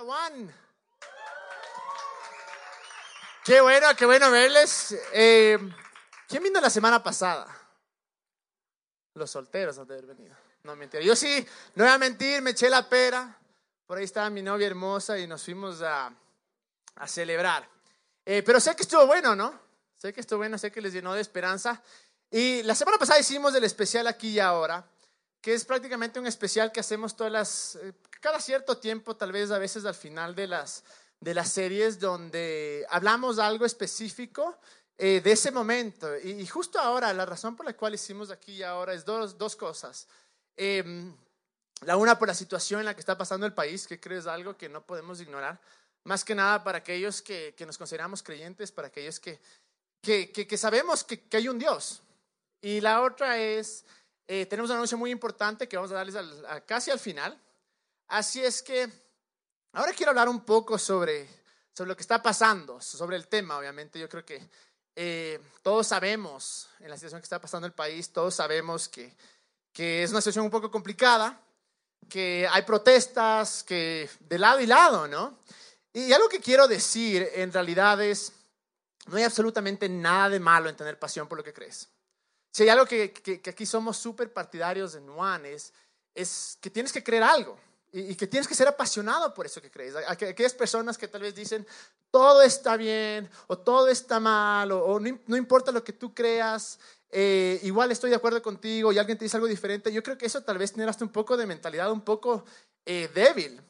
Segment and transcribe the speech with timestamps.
[0.00, 0.52] Juan.
[3.44, 4.96] Qué bueno, qué bueno verles.
[5.12, 5.58] Eh,
[6.26, 7.46] ¿Quién vino la semana pasada?
[9.14, 10.34] Los solteros han de haber venido.
[10.64, 11.02] No, mentira.
[11.02, 13.38] Yo sí, no voy a mentir, me eché la pera.
[13.86, 16.12] Por ahí estaba mi novia hermosa y nos fuimos a,
[16.96, 17.68] a celebrar.
[18.24, 19.60] Eh, pero sé que estuvo bueno, ¿no?
[19.96, 21.82] Sé que estuvo bueno, sé que les llenó de esperanza.
[22.30, 24.84] Y la semana pasada hicimos el especial aquí y ahora,
[25.44, 29.50] que es prácticamente un especial que hacemos todas las, eh, cada cierto tiempo, tal vez
[29.50, 30.84] a veces al final de las,
[31.20, 34.56] de las series, donde hablamos de algo específico
[34.96, 36.08] eh, de ese momento.
[36.16, 39.54] Y, justo ahora, la razón por la cual hicimos aquí y ahora es dos, dos
[39.54, 40.08] cosas.
[40.56, 41.12] Eh,
[41.82, 44.26] la una por la situación en la que está pasando el país, que creo es
[44.26, 45.60] algo que no podemos ignorar.
[46.04, 49.38] Más que nada para aquellos que, que nos consideramos creyentes, para aquellos que,
[50.00, 52.00] que, que sabemos que, hay un Dios.
[52.62, 53.84] Y la otra es,
[54.26, 57.38] eh, tenemos un anuncio muy importante que vamos a darles al, a, casi al final.
[58.08, 58.90] Así es que
[59.72, 61.28] ahora quiero hablar un poco sobre,
[61.72, 63.98] sobre lo que está pasando, sobre el tema, obviamente.
[63.98, 64.48] Yo creo que
[64.96, 69.14] eh, todos sabemos en la situación que está pasando el país, todos sabemos que,
[69.72, 71.40] que es una situación un poco complicada,
[72.08, 75.38] que hay protestas, que de lado y lado, ¿no?
[75.92, 78.32] Y algo que quiero decir en realidad es,
[79.06, 81.88] no hay absolutamente nada de malo en tener pasión por lo que crees.
[82.54, 85.72] Si hay algo que, que, que aquí somos súper partidarios en Juan es,
[86.14, 87.58] es que tienes que creer algo
[87.90, 89.96] y, que tienes que ser apasionado por eso que crees.
[90.06, 91.66] Aquellas personas que tal vez dicen,
[92.12, 96.14] todo está bien o todo está mal o, o no, no, importa lo que tú
[96.14, 96.78] creas,
[97.10, 100.26] eh, igual estoy de acuerdo contigo y alguien te dice algo diferente, yo creo que
[100.26, 102.44] eso tal vez tiene hasta un poco de mentalidad un poco
[102.86, 103.60] eh, débil.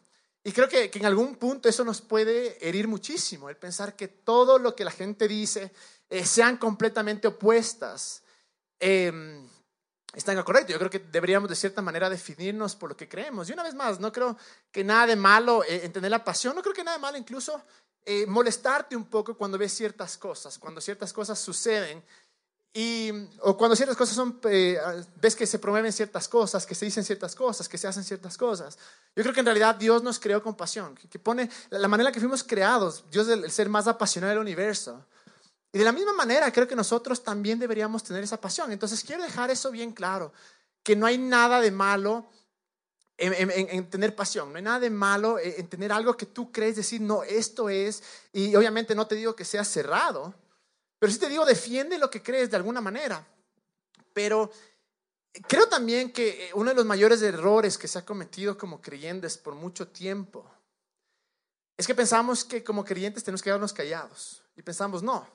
[0.42, 4.08] Y creo que, que, en algún punto eso nos puede herir muchísimo, el pensar que
[4.08, 5.72] todo lo que la gente dice
[6.10, 8.23] eh, sean completamente opuestas.
[8.86, 9.10] Eh,
[10.14, 10.72] están correcto.
[10.72, 13.48] Yo creo que deberíamos de cierta manera definirnos por lo que creemos.
[13.48, 14.36] Y una vez más, no creo
[14.70, 17.16] que nada de malo eh, en tener la pasión, no creo que nada de malo
[17.16, 17.62] incluso
[18.04, 22.04] eh, molestarte un poco cuando ves ciertas cosas, cuando ciertas cosas suceden.
[22.76, 23.10] Y,
[23.40, 24.76] o cuando ciertas cosas son, eh,
[25.20, 28.36] ves que se promueven ciertas cosas, que se dicen ciertas cosas, que se hacen ciertas
[28.36, 28.76] cosas.
[29.14, 32.12] Yo creo que en realidad Dios nos creó con pasión, que, pone la manera en
[32.12, 35.06] la que fuimos creados, Dios es el ser más apasionado del universo.
[35.74, 38.70] Y de la misma manera, creo que nosotros también deberíamos tener esa pasión.
[38.70, 40.32] Entonces, quiero dejar eso bien claro,
[40.84, 42.30] que no hay nada de malo
[43.16, 46.52] en, en, en, tener pasión, no hay nada de malo en tener algo que tú
[46.52, 50.32] crees, decir, no, esto es, y obviamente no te digo que sea cerrado,
[51.00, 53.26] pero sí te digo, defiende lo que crees de alguna manera.
[54.12, 54.52] Pero
[55.48, 59.56] creo también que uno de los mayores errores que se ha cometido como creyentes por
[59.56, 60.48] mucho tiempo
[61.76, 64.40] es que pensamos que como creyentes tenemos que quedarnos callados.
[64.56, 65.26] Y pensamos, no,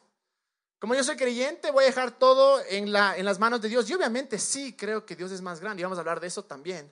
[0.80, 3.90] como yo soy creyente, voy a dejar todo en, la, en las manos de Dios.
[3.90, 6.44] Y obviamente sí creo que Dios es más grande y vamos a hablar de eso
[6.44, 6.92] también.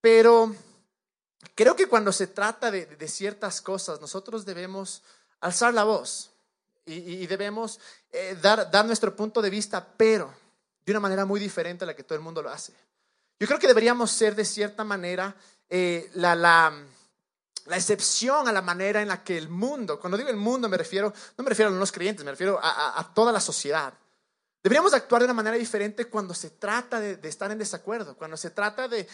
[0.00, 0.54] Pero
[1.54, 5.02] creo que cuando se trata de, ciertas cosas, nosotros debemos
[5.40, 6.30] alzar la voz
[6.86, 7.78] y, debemos
[8.10, 10.34] eh, dar, dar nuestro punto de vista, pero
[10.84, 12.72] de una manera muy diferente a la que todo el mundo lo hace.
[13.38, 15.36] Yo creo que deberíamos ser de cierta manera
[15.68, 16.72] eh, la, la
[17.68, 20.76] la excepción a la manera en la que el mundo, cuando digo el mundo me
[20.76, 23.92] refiero, no me refiero a los creyentes, me refiero a, toda la sociedad.
[24.62, 28.50] Deberíamos actuar de una manera diferente cuando se trata de, estar en desacuerdo, cuando se
[28.50, 29.04] trata de,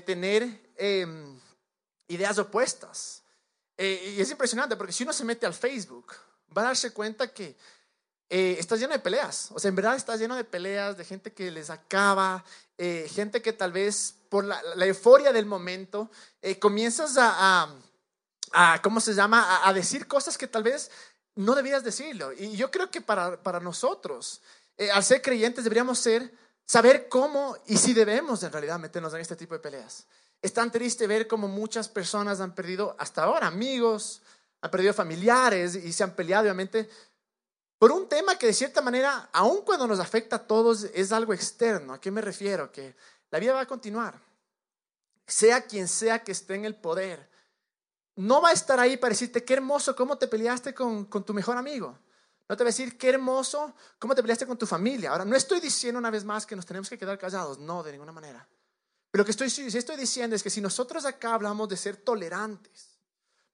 [0.00, 1.06] tener eh,
[2.08, 3.22] ideas opuestas.
[3.76, 6.12] Eh, y es impresionante porque si uno se mete al Facebook,
[6.56, 7.56] va a darse cuenta que
[8.30, 9.50] eh, está lleno de peleas.
[9.52, 12.44] O sea, en verdad está lleno de peleas, de gente que les acaba,
[12.78, 16.10] eh, gente que tal vez por la, euforia del momento
[16.40, 17.74] eh, comienzas a, a,
[18.52, 20.90] a, ¿cómo se llama?, a, a, decir cosas que tal vez
[21.34, 22.32] no debías decirlo.
[22.32, 24.40] Y yo creo que para, para nosotros,
[24.76, 26.32] eh, al ser creyentes, deberíamos ser,
[26.64, 30.06] saber cómo y si debemos en realidad meternos en este tipo de peleas.
[30.40, 34.22] Es tan triste ver cómo muchas personas han perdido hasta ahora amigos,
[34.62, 36.88] han perdido familiares y se han peleado, obviamente,
[37.80, 41.32] por un tema que de cierta manera, aun cuando nos afecta a todos, es algo
[41.32, 41.94] externo.
[41.94, 42.70] ¿A qué me refiero?
[42.70, 42.94] Que
[43.30, 44.20] la vida va a continuar.
[45.26, 47.26] Sea quien sea que esté en el poder,
[48.16, 51.56] no va a estar ahí para decirte qué hermoso cómo te peleaste con, tu mejor
[51.56, 51.98] amigo.
[52.50, 55.12] No te va a decir qué hermoso cómo te peleaste con tu familia.
[55.12, 57.92] Ahora, no estoy diciendo una vez más que nos tenemos que quedar callados, no, de
[57.92, 58.46] ninguna manera.
[59.10, 59.46] Pero lo que estoy
[59.96, 62.90] diciendo es que si nosotros acá hablamos de ser tolerantes,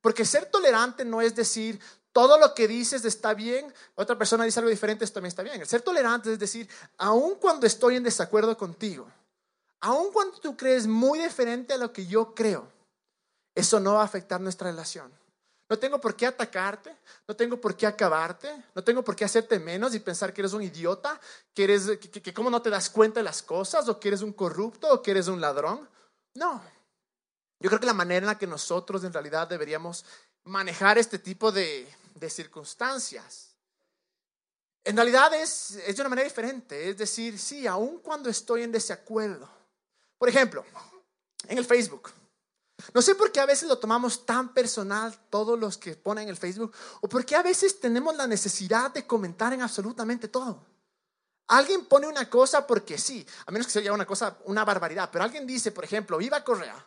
[0.01, 1.81] porque ser tolerante no es decir,
[2.17, 5.61] todo lo que dices está bien, otra persona dice algo diferente, esto también está bien.
[5.61, 6.67] El ser tolerante es decir,
[6.97, 9.07] aun cuando estoy en desacuerdo contigo,
[9.81, 12.73] aun cuando tú crees muy diferente a lo que yo creo,
[13.55, 15.13] eso no va a afectar nuestra relación.
[15.69, 16.97] No tengo por qué atacarte,
[17.29, 20.55] no tengo por qué acabarte, no tengo por qué hacerte menos y pensar que eres
[20.55, 21.21] un idiota,
[21.53, 24.33] que eres que, cómo no te das cuenta de las cosas o que eres un
[24.33, 25.87] corrupto o que eres un ladrón.
[26.35, 26.63] No.
[27.61, 30.07] Yo creo que la manera en la que nosotros en realidad deberíamos
[30.45, 31.87] manejar este tipo de,
[32.17, 33.55] de circunstancias,
[34.85, 36.91] en realidad es, es de una manera diferente.
[36.91, 39.49] Es decir, sí, aun cuando estoy en desacuerdo.
[40.17, 40.65] Por ejemplo,
[41.49, 42.11] en el Facebook.
[42.95, 46.31] No sé por qué a veces lo tomamos tan personal todos los que ponen en
[46.31, 50.65] el Facebook o por qué a veces tenemos la necesidad de comentar en absolutamente todo.
[51.49, 55.25] Alguien pone una cosa porque sí, a menos que sea una cosa, una barbaridad, pero
[55.25, 56.87] alguien dice, por ejemplo, viva Correa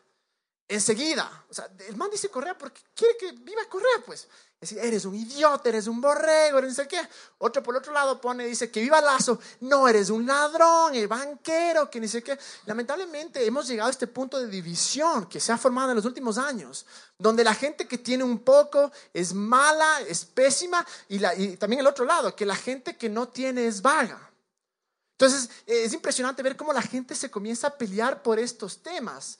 [0.69, 1.45] enseguida.
[1.49, 4.27] O sea, el man dice Correa porque quiere que viva Correa, pues.
[4.61, 6.99] Es decir, eres un idiota, eres un borrego, eres no sé qué.
[7.37, 9.39] Otro por otro lado pone, dice que viva Lazo.
[9.61, 12.37] No, eres un ladrón, el banquero, que ni sé qué.
[12.65, 16.37] Lamentablemente hemos llegado a este punto de división que se ha formado en los últimos
[16.37, 16.85] años,
[17.17, 21.87] donde la gente que tiene un poco es mala, es pésima, y, y también el
[21.87, 24.29] otro lado, que la gente que no tiene es vaga.
[25.13, 29.39] Entonces, es impresionante ver cómo la gente se comienza a pelear por estos temas.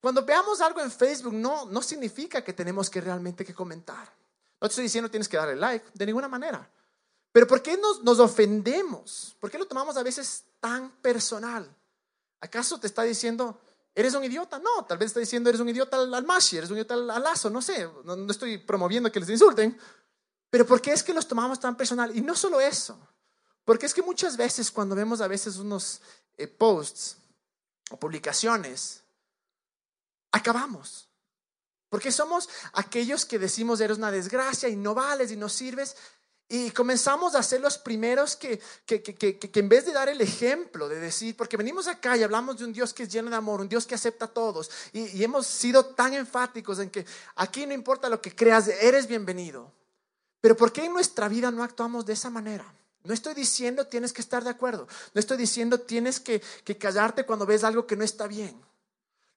[0.00, 4.25] Cuando veamos algo en Facebook no, no significa que tenemos que realmente que comentar.
[4.60, 6.70] No te estoy diciendo tienes que darle like, de ninguna manera.
[7.32, 9.36] Pero ¿por qué nos, nos ofendemos?
[9.38, 11.68] ¿Por qué lo tomamos a veces tan personal?
[12.40, 13.60] ¿Acaso te está diciendo,
[13.94, 14.58] eres un idiota?
[14.58, 17.50] No, tal vez está diciendo, eres un idiota al, Mashi, eres un idiota al, Lazo,
[17.50, 19.78] no sé, no, no estoy promoviendo que les insulten.
[20.48, 22.16] Pero ¿por qué es que los tomamos tan personal?
[22.16, 22.98] Y no solo eso,
[23.64, 26.00] porque es que muchas veces cuando vemos a veces unos
[26.36, 27.18] eh, posts
[27.90, 29.02] o publicaciones,
[30.30, 31.08] acabamos.
[31.88, 35.96] Porque somos aquellos que decimos eres una desgracia y no vales y no sirves.
[36.48, 40.20] Y comenzamos a ser los primeros que, que, que, que, en vez de dar el
[40.20, 43.36] ejemplo, de decir, porque venimos acá y hablamos de un Dios que es lleno de
[43.36, 47.04] amor, un Dios que acepta a todos, y, y hemos sido tan enfáticos en que
[47.34, 49.72] aquí no importa lo que creas, eres bienvenido.
[50.40, 52.72] Pero ¿por qué en nuestra vida no actuamos de esa manera?
[53.02, 57.26] No estoy diciendo tienes que estar de acuerdo, no estoy diciendo tienes que, que callarte
[57.26, 58.65] cuando ves algo que no está bien.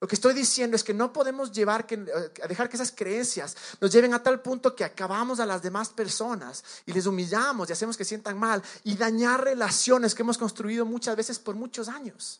[0.01, 4.13] Lo que estoy diciendo es que no podemos eh, dejar que esas creencias nos lleven
[4.13, 8.06] a tal punto que acabamos a las demás personas y les humillamos y hacemos que
[8.06, 12.40] sientan mal y dañar relaciones que hemos construido muchas veces por muchos años.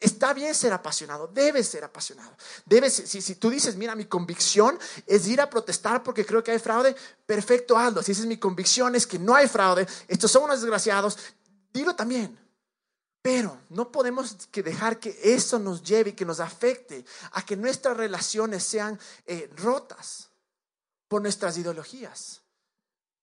[0.00, 2.30] Está bien ser apasionado, debes ser apasionado.
[2.66, 6.52] Debes, si, si, tú dices, mira, mi convicción es ir a protestar porque creo que
[6.52, 6.96] hay fraude,
[7.26, 8.02] perfecto, hazlo.
[8.02, 11.16] Si dices, mi convicción es que no hay fraude, estos son unos desgraciados,
[11.72, 12.47] dilo también.
[13.28, 17.58] Pero no podemos que dejar que eso nos lleve y que nos afecte a que
[17.58, 20.30] nuestras relaciones sean eh, rotas
[21.08, 22.40] por nuestras ideologías.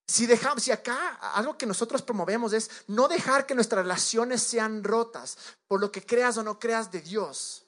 [0.07, 4.83] Si dejamos, si acá algo que nosotros promovemos es no dejar que nuestras relaciones sean
[4.83, 7.65] rotas por lo que creas o no creas de Dios.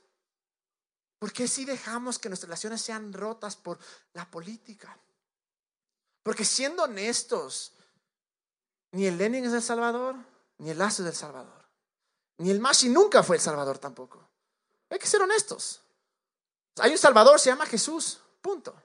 [1.17, 3.79] ¿Por qué si dejamos que nuestras relaciones sean rotas por
[4.13, 4.95] la política?
[6.21, 7.71] Porque siendo honestos,
[8.91, 10.15] ni el Lenin es el Salvador,
[10.59, 11.56] ni el Lazo es el Salvador.
[12.37, 14.27] Ni el Mashi nunca fue el Salvador tampoco.
[14.89, 15.81] Hay que ser honestos.
[16.77, 18.19] Hay un Salvador, se llama Jesús.
[18.41, 18.75] Punto.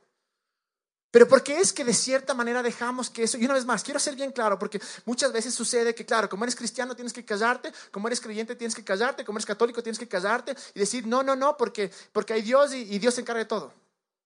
[1.10, 3.84] Pero ¿por qué es que de cierta manera dejamos que eso, y una vez más,
[3.84, 7.22] quiero ser bien claro, porque muchas veces sucede que, claro, como eres cristiano tienes que
[7.22, 11.06] callarte, como eres creyente tienes que callarte, como eres católico tienes que callarte y decir,
[11.06, 13.75] no, no, no, porque, porque hay Dios y, y Dios se encarga de todo.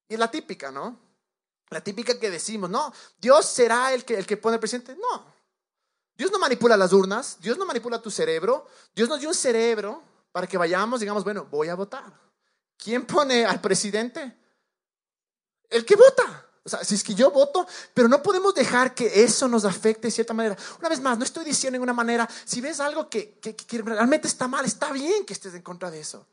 [0.08, 0.96] Y es la típica, ¿no?
[1.70, 4.94] La típica que decimos, no, Dios será el que, el que pone el presidente.
[4.94, 5.26] No,
[6.16, 10.02] Dios no manipula las urnas, Dios no manipula tu cerebro, Dios nos dio un cerebro
[10.32, 12.12] para que vayamos, digamos, bueno, voy a votar.
[12.76, 14.36] ¿Quién pone al presidente?
[15.68, 16.46] El que vota.
[16.64, 20.08] O sea, si es que yo voto, pero no podemos dejar que eso nos afecte
[20.08, 20.56] de cierta manera.
[20.80, 23.82] Una vez más, no estoy diciendo en una manera, si ves algo que, que, que
[23.82, 26.26] realmente está mal, está bien que estés en contra de eso.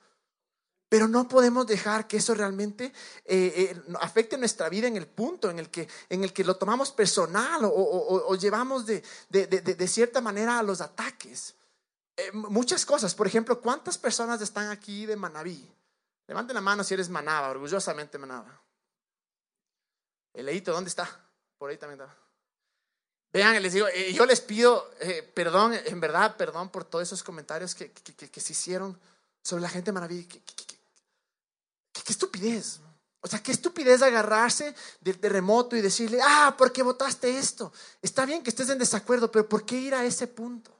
[0.93, 2.93] Pero no podemos dejar que eso realmente
[3.25, 6.55] eh, eh, afecte nuestra vida en el punto en el que, en el que lo
[6.55, 11.55] tomamos personal o, llevamos de, de, cierta manera a los ataques.
[12.15, 15.67] Eh, muchas cosas, por ejemplo, ¿cuántas personas están aquí de Manabí?
[16.27, 18.61] Levanten la mano si eres Manaba, orgullosamente Manaba.
[20.31, 21.09] El leíto, ¿dónde está?
[21.57, 22.15] Por ahí también está.
[23.31, 24.91] Vean, les digo, yo les pido
[25.33, 28.95] perdón, en verdad, perdón por todos esos comentarios que, que, se hicieron
[29.41, 30.27] sobre la gente de Manaví
[32.03, 32.79] qué estupidez.
[33.21, 37.71] O sea, qué estupidez agarrarse del terremoto y decirle, ah, ¿por qué votaste esto?
[38.01, 40.71] Está bien que estés en desacuerdo, pero ¿por qué ir a ese punto?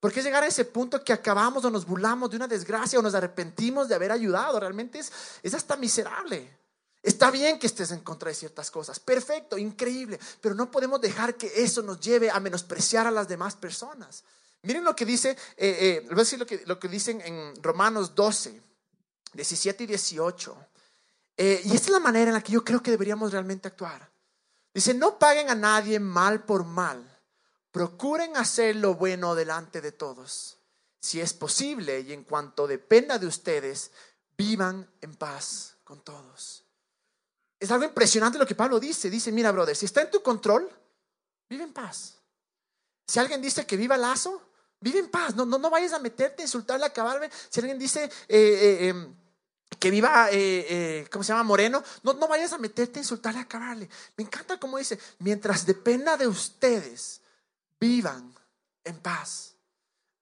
[0.00, 3.02] ¿Por qué llegar a ese punto que acabamos o nos burlamos de una desgracia o
[3.02, 4.58] nos arrepentimos de haber ayudado?
[4.58, 5.12] Realmente es,
[5.44, 6.58] es hasta miserable.
[7.00, 11.36] Está bien que estés en contra de ciertas cosas, perfecto, increíble, pero no podemos dejar
[11.36, 14.24] que eso nos lleve a menospreciar a las demás personas.
[14.62, 17.62] Miren lo que dice, eh, eh, voy a decir lo que, lo que dicen en
[17.62, 18.71] Romanos 12.
[19.32, 20.56] 17 y 18.
[21.36, 24.10] Eh, y esta es la manera en la que yo creo que deberíamos realmente actuar.
[24.74, 27.08] Dice, no paguen a nadie mal por mal.
[27.70, 30.58] Procuren hacer lo bueno delante de todos.
[31.00, 33.90] Si es posible y en cuanto dependa de ustedes,
[34.36, 36.64] vivan en paz con todos.
[37.58, 39.08] Es algo impresionante lo que Pablo dice.
[39.08, 40.68] Dice, mira, brother, si está en tu control,
[41.48, 42.18] vive en paz.
[43.06, 44.42] Si alguien dice que viva lazo,
[44.80, 45.34] vive en paz.
[45.34, 47.30] No, no, no vayas a meterte, insultarle, acabarme.
[47.48, 49.14] Si alguien dice eh, eh, em,
[49.78, 51.42] que viva, eh, ¿cómo se llama?
[51.42, 53.88] Moreno, no, no vayas a meterte, insultarle, acabarle.
[54.16, 57.20] Me encanta cómo dice, mientras dependa de ustedes,
[57.80, 58.34] vivan
[58.84, 59.54] en paz.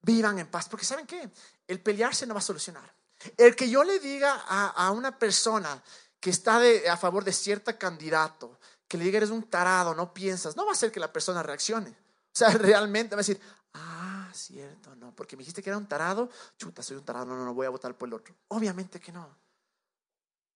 [0.03, 0.69] Vivan en paz.
[0.69, 1.31] Porque ¿saben qué?
[1.67, 2.95] El pelearse no va a solucionar.
[3.37, 5.83] El que yo le diga a, una persona
[6.19, 10.57] que está a favor de cierto candidato, que le diga eres un tarado, no piensas,
[10.57, 11.91] no va a hacer que la persona reaccione.
[11.91, 11.95] O
[12.33, 13.41] sea, realmente va a decir,
[13.75, 17.37] ah, cierto, no, porque me dijiste que era un tarado, chuta, soy un tarado, no,
[17.37, 18.35] no, no voy a votar por el otro.
[18.49, 19.39] Obviamente que no.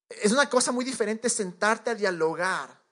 [0.09, 2.85] Es una cosa muy diferente sentarte a dialogar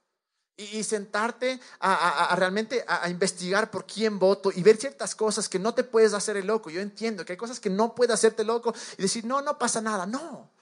[0.55, 5.73] y, sentarte a, realmente a, investigar por quién voto y ver ciertas cosas que no
[5.73, 6.69] te puedes hacer el loco.
[6.69, 9.81] Yo entiendo que hay cosas que no puedes hacerte loco y decir, no, no pasa
[9.81, 10.05] nada.
[10.05, 10.52] No.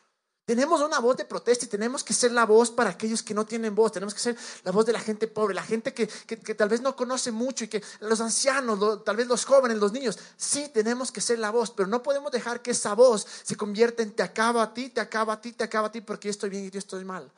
[0.51, 3.45] Tenemos una voz de protesta y tenemos que ser la voz para aquellos que no
[3.45, 3.93] tienen voz.
[3.93, 6.81] Tenemos que ser la voz de la gente pobre, la gente que, que, tal vez
[6.81, 10.19] no conoce mucho y que los ancianos, tal vez los jóvenes, los niños.
[10.35, 14.03] Sí, tenemos que ser la voz, pero no podemos dejar que esa voz se convierta
[14.03, 16.31] en te acaba a ti, te acaba a ti, te acaba a ti porque yo
[16.31, 17.31] estoy bien y yo estoy mal.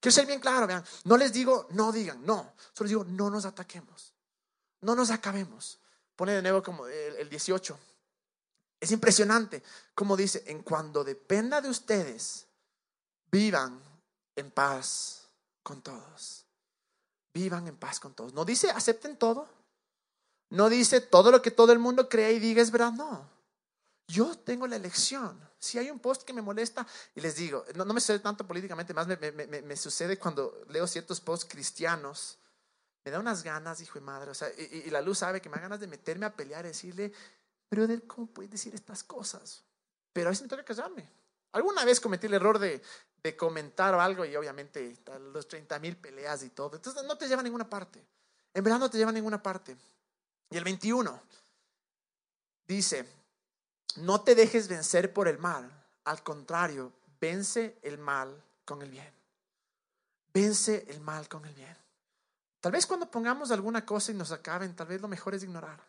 [0.00, 3.30] Quiero ser bien claro, vean, no les digo no digan, no, solo les digo no
[3.30, 4.12] nos ataquemos,
[4.80, 5.78] no nos acabemos.
[6.16, 7.78] Pone de nuevo como el, el 18.
[8.80, 9.62] Es impresionante
[9.94, 12.46] como dice, en cuando dependa de ustedes,
[13.36, 13.78] vivan
[14.34, 15.28] en paz
[15.62, 16.44] con todos.
[17.34, 18.32] Vivan en paz con todos.
[18.32, 19.46] No dice acepten todo.
[20.50, 22.92] No dice todo lo que todo el mundo cree y diga es verdad.
[22.92, 23.28] No.
[24.08, 25.38] Yo tengo la elección.
[25.58, 28.94] Si hay un post que me molesta, y les digo, no, me sucede tanto políticamente,
[28.94, 32.38] más me, sucede cuando leo ciertos posts cristianos,
[33.04, 35.56] me da unas ganas, hijo de madre, o sea, y, la luz sabe que me
[35.56, 37.12] da ganas de meterme a pelear y decirle,
[37.68, 39.64] brother, ¿cómo puedes decir estas cosas?
[40.12, 41.10] Pero a veces me toca callarme.
[41.52, 42.82] Alguna vez cometí el error de,
[43.26, 44.96] de comentar algo y obviamente
[45.32, 46.76] los 30 mil peleas y todo.
[46.76, 48.00] Entonces no te lleva a ninguna parte.
[48.54, 49.76] En verdad no te lleva a ninguna parte.
[50.48, 51.20] Y el 21
[52.68, 53.04] dice,
[53.96, 55.68] no te dejes vencer por el mal.
[56.04, 59.12] Al contrario, vence el mal con el bien.
[60.32, 61.76] Vence el mal con el bien.
[62.60, 65.82] Tal vez cuando pongamos alguna cosa y nos acaben, tal vez lo mejor es ignorar.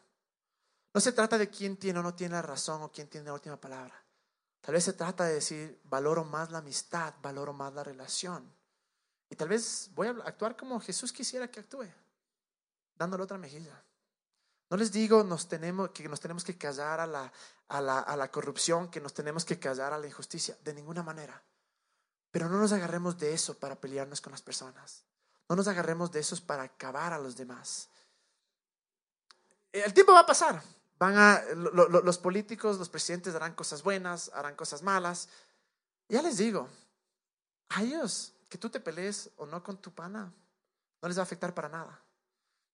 [0.92, 3.34] No se trata de quién tiene o no tiene la razón o quién tiene la
[3.34, 4.07] última palabra.
[4.68, 8.54] Tal vez se trata de decir, valoro más la amistad, valoro más la relación.
[9.30, 11.88] Y tal vez voy a actuar como Jesús quisiera que actúe,
[12.98, 13.82] dándole otra mejilla.
[14.70, 15.24] No les digo
[15.94, 17.32] que nos tenemos que callar a la,
[17.70, 21.02] a, la, a la corrupción, que nos tenemos que callar a la injusticia, de ninguna
[21.02, 21.42] manera.
[22.30, 25.06] Pero no nos agarremos de eso para pelearnos con las personas.
[25.48, 27.88] No nos agarremos de eso para acabar a los demás.
[29.72, 30.62] El tiempo va a pasar.
[31.00, 35.30] Van a, los políticos, los presidentes harán cosas buenas, harán cosas malas.
[36.10, 36.68] Ya les digo,
[37.70, 40.32] a ellos, que tú te pelees o no con tu pana,
[41.02, 42.00] no les va a afectar para nada.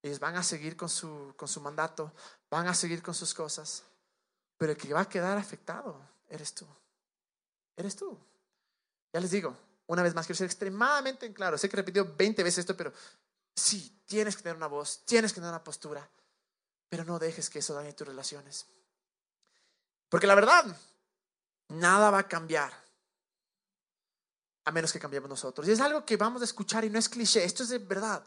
[0.01, 2.12] Ellos van a seguir con su, con su mandato,
[2.50, 3.84] van a seguir con sus cosas,
[4.58, 6.00] pero el que va a quedar afectado
[6.30, 6.65] eres tú.
[7.75, 8.18] Eres tú.
[9.12, 9.56] Ya les digo,
[9.88, 11.58] una vez más, quiero ser extremadamente en claro.
[11.58, 12.94] Sé que repitió 20 veces esto, pero
[13.56, 16.08] sí, tienes que tener una voz, tienes que tener una postura,
[16.93, 18.67] pero no dejes que eso dañe tus relaciones.
[20.09, 20.63] Porque la verdad,
[21.69, 22.71] nada va a cambiar
[24.63, 25.67] a menos que cambiemos nosotros.
[25.67, 28.23] Y es algo que vamos a escuchar y no es cliché, esto es de verdad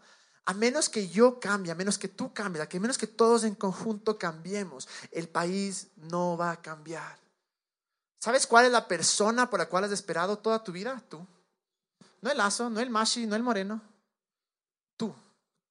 [0.46, 3.54] a menos que yo cambie, a menos que tú cambies, a menos que todos en
[3.54, 7.16] conjunto cambiemos, el país no va a cambiar.
[8.18, 11.00] ¿Sabes cuál es la persona por la cual has esperado toda tu vida?
[11.08, 11.24] Tú.
[12.20, 13.80] No el Lazo, no el Mashi, no el Moreno.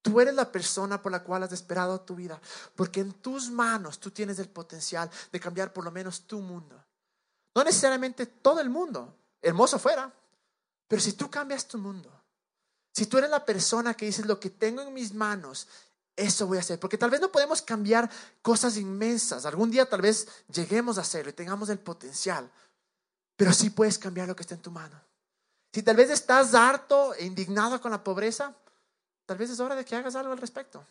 [0.06, 0.20] Tú.
[0.20, 2.40] Eres la persona por la cual has esperado tu vida.
[2.74, 6.82] Porque en tus manos tú tienes el potencial de cambiar por lo menos tu mundo.
[7.54, 9.14] No necesariamente todo el mundo.
[9.42, 10.12] Hermoso fuera.
[10.88, 12.10] Pero si tú cambias tu mundo,
[12.92, 15.66] si tú eres la persona que dices lo que tengo en mis manos,
[16.14, 16.78] eso voy a hacer.
[16.78, 18.08] Porque tal vez no podemos cambiar
[18.40, 19.44] cosas inmensas.
[19.44, 22.50] Algún día tal vez lleguemos a hacerlo y tengamos el potencial.
[23.36, 25.00] Pero sí puedes cambiar lo que está en tu mano.
[25.72, 28.54] Si tal vez estás harto e indignado con la pobreza,
[29.26, 30.84] tal vez es hora de que hagas algo al respecto.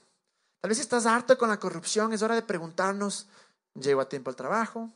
[0.61, 3.27] Tal vez estás harto con la corrupción, es hora de preguntarnos,
[3.73, 4.91] ¿llego a tiempo al trabajo?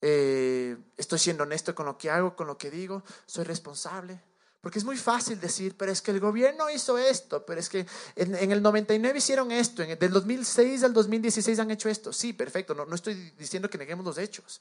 [0.00, 3.02] Eh, ¿Estoy siendo honesto con lo que hago, con lo que digo?
[3.26, 4.20] ¿Soy responsable?
[4.60, 7.86] Porque es muy fácil decir, pero es que el gobierno hizo esto, pero es que
[8.14, 12.12] en, el 99 hicieron esto, en el, del 2006 al 2016 han hecho esto.
[12.12, 14.60] Sí, perfecto, no, no estoy diciendo que neguemos los hechos,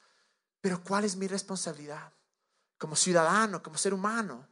[0.59, 2.11] pero ¿cuál es mi responsabilidad
[2.77, 4.47] como ciudadano, como ser humano?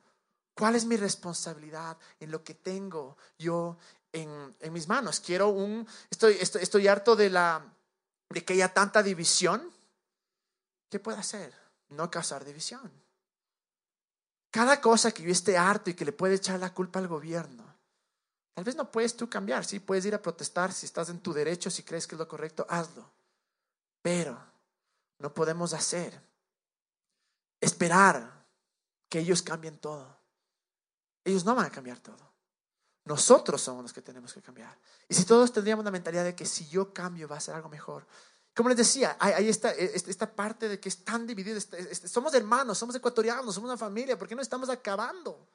[0.59, 3.77] ¿Cuál es mi responsabilidad en lo que tengo yo
[4.11, 5.21] en, mis manos?
[5.21, 7.63] Quiero un, estoy, estoy, estoy harto de, la,
[8.27, 9.71] de que haya tanta división.
[10.89, 11.55] ¿Qué puedo hacer?
[11.87, 12.91] No causar división
[14.51, 17.63] Cada cosa que yo esté harto y que le puede echar la culpa al gobierno,
[18.53, 21.31] tal vez no puedes tú cambiar, sí, puedes ir a protestar si estás en tu
[21.31, 23.09] derecho, si crees que es lo correcto, hazlo.
[24.01, 24.37] Pero
[25.19, 26.21] no podemos hacer
[27.61, 28.45] esperar
[29.07, 30.18] que ellos cambien todo.
[31.29, 32.29] Ellos no van a cambiar todo.
[33.05, 34.77] Nosotros somos los que tenemos que cambiar.
[35.07, 37.69] Y si todos tendríamos la mentalidad de que si yo cambio va a ser algo
[37.69, 38.05] mejor.
[38.53, 41.59] Como les decía, hay, esta, esta parte de que es tan dividido.
[42.05, 44.17] Somos hermanos, somos ecuatorianos, somos una familia.
[44.17, 45.47] ¿Por qué no estamos acabando?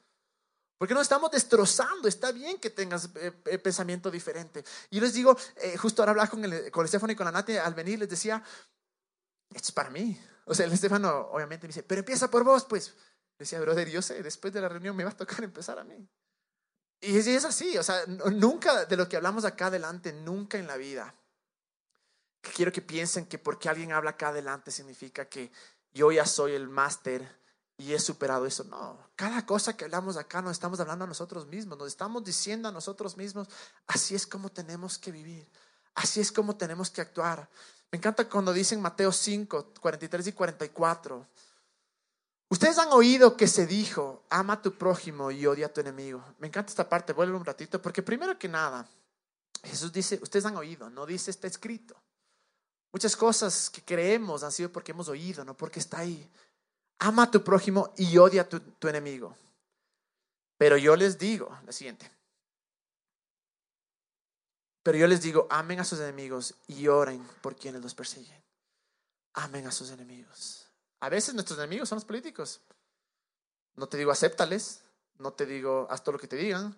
[0.79, 2.09] ¿Por qué no estamos destrozando?
[2.09, 4.65] Está bien que tengas eh, eh, pensamiento diferente.
[4.91, 7.57] Y les digo, eh, justo ahora hablaba con el, con Estefano y con la Nati
[7.57, 8.43] al venir, les decía,
[9.51, 10.21] esto es para mí.
[10.47, 12.95] O sea, el Estefano obviamente me dice, pero empieza por vos, pues.
[13.39, 16.09] Decía, brother, yo sé, después de la reunión me va a tocar empezar a mí.
[17.01, 20.77] Y es así, o sea, nunca de lo que hablamos acá adelante, nunca en la
[20.77, 21.15] vida.
[22.41, 25.51] Quiero que piensen que porque alguien habla acá adelante significa que
[25.93, 27.27] yo ya soy el máster
[27.77, 28.65] y he superado eso.
[28.65, 32.69] No, cada cosa que hablamos acá nos estamos hablando a nosotros mismos, nos estamos diciendo
[32.69, 33.49] a nosotros mismos,
[33.87, 35.47] así es como tenemos que vivir,
[35.95, 37.49] así es como tenemos que actuar.
[37.91, 41.29] Me encanta cuando dicen Mateo 5, 43 y 44.
[42.55, 46.25] Ustedes han oído que se dijo, ama a tu prójimo y odia a tu enemigo.
[46.39, 48.89] Me encanta esta parte, vuelvo un ratito, porque primero que nada,
[49.65, 51.97] Jesús dice, ustedes han oído, no dice está escrito.
[52.93, 56.31] Muchas cosas que creemos han sido porque hemos oído, no porque está ahí.
[57.01, 59.37] Ama a tu prójimo y odia a tu, tu enemigo.
[60.57, 62.09] Pero yo les digo, la siguiente.
[64.85, 68.41] Pero yo les digo, amen a sus enemigos y oren por quienes los persiguen.
[69.33, 70.64] Amen a sus enemigos.
[71.05, 72.63] A veces nuestros enemigos son los políticos.
[73.77, 74.81] No te digo acéptales,
[75.19, 76.75] no te digo haz todo lo que te digan,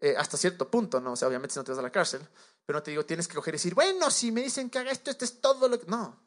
[0.00, 1.12] eh, hasta cierto punto, ¿no?
[1.12, 2.26] O sea, obviamente si no te vas a la cárcel,
[2.64, 4.90] pero no te digo tienes que coger y decir, bueno, si me dicen que haga
[4.90, 5.84] esto, esto es todo lo que...
[5.88, 6.18] No,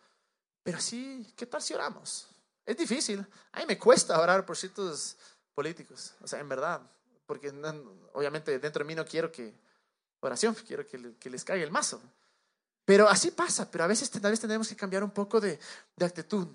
[0.62, 2.28] pero sí, ¿qué tal si oramos?
[2.68, 3.26] Es difícil.
[3.52, 5.18] A mí me cuesta orar por ciertos
[5.56, 6.84] políticos, o sea, en verdad,
[7.26, 7.50] porque
[8.14, 9.56] obviamente dentro de mí no quiero que
[10.20, 12.00] oración, quiero que, les caiga el mazo.
[12.86, 15.58] Pero así pasa, pero a veces tal vez tenemos que cambiar un poco de
[16.00, 16.48] actitud.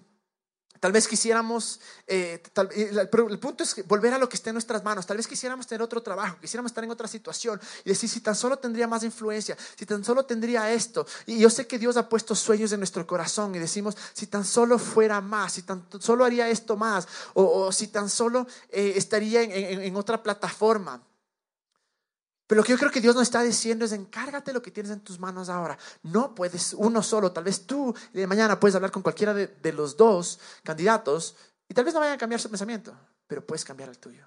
[0.81, 5.07] Tal vez quisiéramos, eh, el, punto es volver a lo que esté en nuestras manos.
[5.07, 8.35] Tal vez quisiéramos tener otro trabajo, quisiéramos estar en otra situación y decir, si tan
[8.35, 11.07] solo tendría más influencia, si tan solo tendría esto.
[11.27, 14.45] Y yo sé que Dios ha puesto sueños en nuestro corazón y decimos, si tan
[14.45, 19.43] solo fuera más, si tan solo haría esto más, o, si tan solo eh, estaría
[19.43, 21.03] en otra plataforma.
[22.49, 24.91] Pero lo que yo creo que Dios nos está diciendo es encárgate lo que tienes
[24.91, 25.79] en tus manos ahora.
[26.03, 27.31] No puedes uno solo.
[27.31, 31.37] Tal vez tú de mañana puedes hablar con cualquiera de, los dos candidatos
[31.69, 34.27] y tal vez no vayan a cambiar su pensamiento, pero puedes cambiar el tuyo.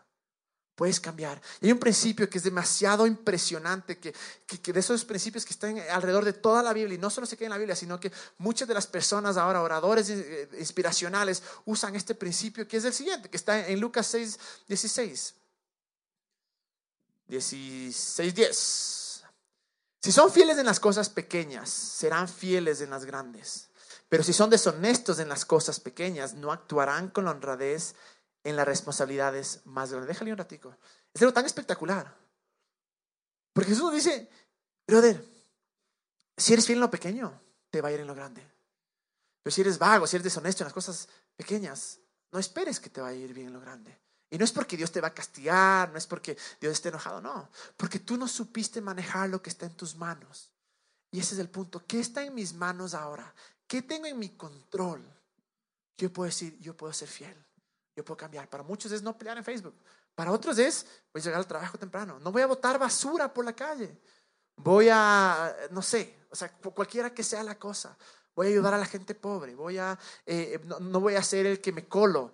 [0.76, 1.42] Puedes cambiar.
[1.62, 4.14] Y hay un principio que es demasiado impresionante, que,
[4.46, 7.36] que, de esos principios que están alrededor de toda la Biblia, y no solo se
[7.36, 11.96] queda en la Biblia, sino que muchas de las personas ahora, oradores eh, inspiracionales, usan
[11.96, 15.34] este principio que es el siguiente, que está en Lucas 6, 16.
[17.32, 19.24] 16.10.
[20.02, 23.70] Si son fieles en las cosas pequeñas, serán fieles en las grandes.
[24.10, 27.96] Pero si son deshonestos en las cosas pequeñas, no actuarán con la honradez
[28.44, 30.10] en las responsabilidades más grandes.
[30.10, 30.76] Déjale un ratico.
[31.14, 32.14] Es algo tan espectacular.
[33.54, 34.30] Porque Jesús dice,
[34.86, 35.24] brother,
[36.36, 38.46] si eres fiel en lo pequeño, te va a ir en lo grande.
[39.42, 42.00] Pero si eres vago, si eres deshonesto en las cosas pequeñas,
[42.32, 44.01] no esperes que te vaya a ir bien en lo grande.
[44.32, 47.20] Y no es porque Dios te va a castigar, no es porque Dios esté enojado,
[47.20, 47.50] no.
[47.76, 50.50] Porque tú no supiste manejar lo que está en tus manos.
[51.12, 51.86] Y ese es el punto.
[51.86, 53.36] ¿Qué está en mis manos ahora?
[53.68, 55.04] ¿Qué tengo en mi control?
[55.98, 57.36] Yo puedo decir, yo puedo ser fiel.
[57.94, 58.50] Yo puedo cambiar.
[58.50, 59.76] Para muchos es no pelear en Facebook.
[60.16, 62.18] Para otros es, voy a llegar al trabajo temprano.
[62.20, 64.00] No voy a botar basura por la calle.
[64.56, 67.98] Voy a, no sé, o sea, cualquiera que sea la cosa
[68.36, 71.62] voy a ayudar a la gente pobre, voy a, eh, no, voy a ser el
[71.62, 72.32] que me colo,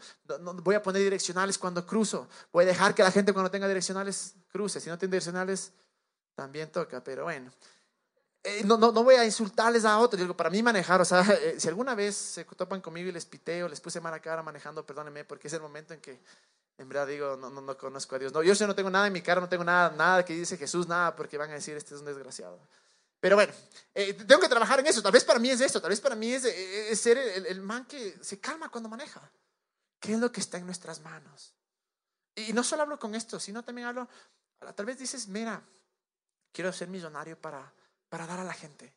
[0.64, 4.36] voy a poner direccionales cuando cruzo, voy a dejar que la gente cuando tenga direccionales
[4.50, 5.72] cruce, si no tiene direccionales
[6.36, 7.52] también toca, pero bueno.
[8.44, 11.60] Eh, no, no, voy a insultarles a otros, digo, para mí manejar, o sea, eh,
[11.60, 15.26] si alguna vez se topan conmigo y les piteo, les puse mala cara manejando, perdónenme,
[15.26, 16.22] porque es el momento en que
[16.78, 18.32] en verdad digo, no, no, no conozco a Dios.
[18.32, 20.88] No, yo no tengo nada en mi cara, no tengo nada, nada que dice Jesús,
[20.88, 22.60] nada, porque van a decir, este es un desgraciado.
[23.20, 23.54] Pero bueno,
[23.94, 25.02] eh, tengo que trabajar en eso.
[25.02, 27.86] Tal vez para mí es esto, tal vez para mí es, eh, ser el, man
[27.86, 29.32] que se calma cuando maneja.
[30.00, 31.54] ¿Qué es lo que está en nuestras manos?
[32.36, 34.08] Y no solo hablo con esto, sino también hablo,
[34.76, 35.64] tal vez dices, mira,
[36.52, 37.74] quiero ser millonario para,
[38.08, 38.94] para dar a la gente.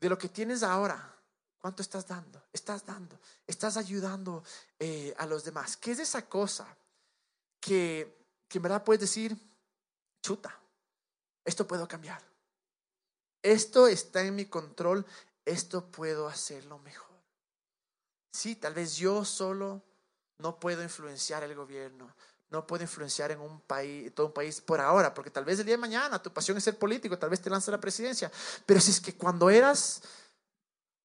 [0.00, 1.14] De lo que tienes ahora,
[1.58, 2.42] ¿cuánto estás dando?
[2.52, 4.42] Estás dando, estás ayudando
[4.78, 5.76] eh, a los demás.
[5.76, 6.66] ¿Qué es esa cosa
[7.60, 9.36] que, que en verdad puedes decir,
[10.22, 10.58] chuta,
[11.44, 12.35] esto puedo cambiar?
[13.52, 15.06] Esto está en mi control,
[15.44, 17.06] esto puedo hacerlo mejor.
[18.32, 19.82] Sí, tal vez yo solo
[20.38, 22.12] no puedo influenciar el gobierno,
[22.50, 25.66] no puedo influenciar en un país, todo un país por ahora, porque tal vez el
[25.66, 28.30] día de mañana tu pasión es ser político, tal vez te lanza la presidencia,
[28.66, 30.02] pero si es que cuando eras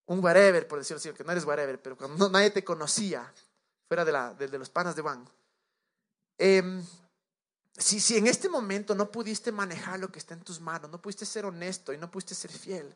[0.07, 3.31] un whatever, por decirlo así, que no eres whatever, pero cuando nadie te conocía,
[3.87, 5.29] fuera de, la, los panas de Van,
[6.39, 6.83] em,
[7.77, 11.01] si, si en este momento no pudiste manejar lo que está en tus manos, no
[11.01, 12.95] pudiste ser honesto y no pudiste ser fiel,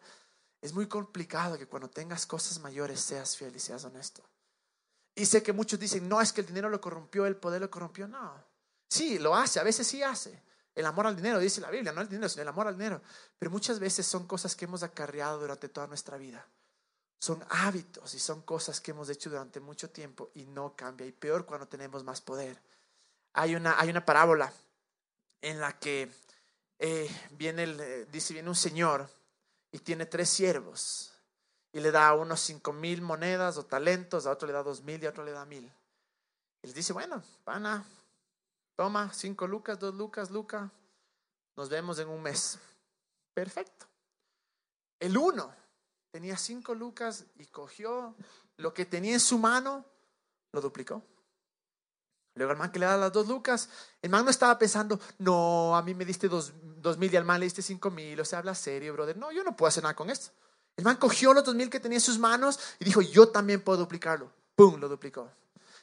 [0.61, 4.23] es muy complicado que cuando tengas cosas mayores seas fiel y seas honesto.
[5.13, 7.71] Y sé que muchos dicen, no, es que el dinero lo corrompió, el poder lo
[7.71, 8.07] corrompió.
[8.07, 8.33] No.
[8.89, 10.43] Sí, lo hace, a veces sí hace.
[10.73, 13.01] El amor al dinero, dice la Biblia, no el dinero, sino el amor al dinero.
[13.39, 16.45] Pero muchas veces son cosas que hemos acarreado durante toda nuestra vida.
[17.17, 21.07] Son hábitos y son cosas que hemos hecho durante mucho tiempo y no cambia.
[21.07, 22.61] Y peor cuando tenemos más poder.
[23.33, 24.51] Hay una, hay una parábola
[25.45, 26.11] en la que
[26.79, 29.07] eh, viene, el, eh, dice, viene un señor
[29.71, 31.13] y tiene tres siervos
[31.71, 34.81] y le da a unos cinco mil monedas o talentos, a otro le da dos
[34.81, 35.71] mil y a otro le da mil.
[36.63, 37.85] Y les dice, bueno, pana,
[38.75, 40.71] toma cinco lucas, dos lucas, luca,
[41.55, 42.57] nos vemos en un mes.
[43.35, 43.85] Perfecto.
[44.99, 45.53] El uno
[46.09, 48.15] tenía cinco lucas y cogió
[48.57, 49.85] lo que tenía en su mano,
[50.53, 51.03] lo duplicó.
[52.35, 53.69] Luego el man que le da las dos lucas,
[54.01, 57.23] el man no estaba pensando, no, a mí me diste dos, dos mil y al
[57.23, 59.15] man le diste cinco mil, o sea, habla serio, brother.
[59.17, 60.31] No, yo no puedo hacer nada con esto.
[60.75, 63.61] El man cogió los dos mil que tenía en sus manos y dijo, yo también
[63.61, 64.31] puedo duplicarlo.
[64.55, 64.79] ¡Pum!
[64.79, 65.31] Lo duplicó.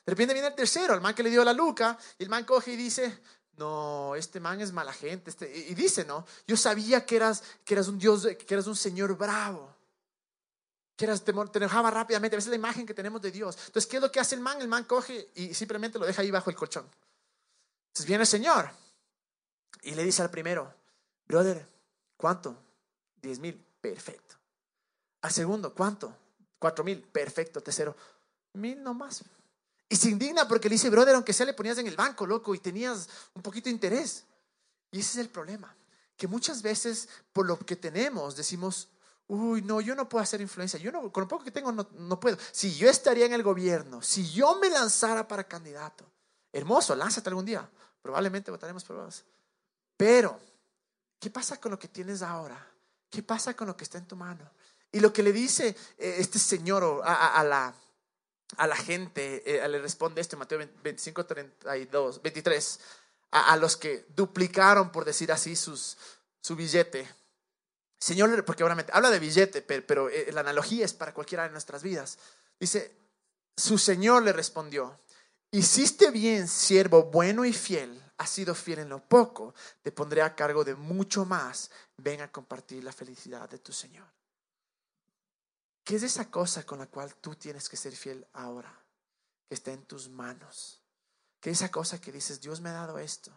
[0.05, 2.45] De repente viene el tercero, el man que le dio la luca, y el man
[2.45, 3.21] coge y dice,
[3.57, 5.31] no, este man es mala gente.
[5.31, 8.77] Este, y dice, no, yo sabía que eras, que eras un Dios, que eras un
[8.77, 9.75] Señor bravo.
[11.03, 12.37] Que eras, te, enojaba rápidamente.
[12.37, 13.59] A veces es la imagen que tenemos de Dios.
[13.67, 14.61] Entonces, ¿qué es lo que hace el man?
[14.61, 16.89] El man coge y simplemente lo deja ahí bajo el colchón.
[17.89, 18.71] Entonces viene el Señor
[19.83, 20.73] y le dice al primero,
[21.27, 21.67] brother,
[22.17, 22.57] ¿cuánto?
[23.21, 24.37] Diez mil, perfecto.
[25.23, 26.17] Al segundo, ¿cuánto?
[26.57, 27.61] Cuatro mil, perfecto.
[27.61, 27.97] Tercero,
[28.53, 29.25] mil nomás.
[29.89, 32.55] Y se indigna porque le dice, brother, aunque sea le ponías en el banco, loco,
[32.55, 34.23] y tenías un poquito de interés.
[34.93, 35.75] Y ese es el problema,
[36.17, 38.87] que muchas veces por lo que tenemos decimos,
[39.33, 41.89] uy, no, yo no puedo hacer influencia, yo no, con lo poco que tengo no,
[41.93, 42.37] no puedo.
[42.51, 46.05] Si yo estaría en el gobierno, si yo me lanzara para candidato,
[46.53, 47.67] hermoso, lánzate algún día,
[48.03, 49.25] probablemente votaremos por vos.
[49.97, 50.39] Pero,
[51.19, 52.67] ¿qué pasa con lo que tienes ahora?
[53.09, 54.51] ¿Qué pasa con lo que está en tu mano?
[54.91, 57.75] Y lo que le dice eh, este señor a, la,
[58.59, 62.81] a la gente, eh, le responde esto en Mateo 25, 32, 23,
[63.31, 67.22] a, los que duplicaron, por decir así, su billete.
[68.03, 71.51] Señor, porque obviamente habla de billete, pero, pero eh, la analogía es para cualquiera de
[71.51, 72.19] nuestras vidas.
[72.59, 72.99] Dice,
[73.57, 74.99] su Señor le respondió,
[75.53, 80.35] hiciste bien, siervo bueno y fiel, has sido fiel en lo poco, te pondré a
[80.35, 84.09] cargo de mucho más, ven a compartir la felicidad de tu Señor.
[85.85, 88.85] ¿Qué es esa cosa con la cual tú tienes que ser fiel ahora?
[89.49, 90.83] Que está en tus manos.
[91.39, 93.31] ¿Qué es esa cosa que dices, Dios me ha dado esto?